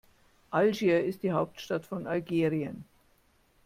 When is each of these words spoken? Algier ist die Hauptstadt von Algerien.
Algier 0.51 1.03
ist 1.05 1.21
die 1.21 1.31
Hauptstadt 1.31 1.85
von 1.85 2.07
Algerien. 2.07 2.85